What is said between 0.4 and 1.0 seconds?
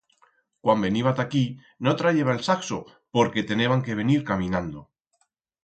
Cuando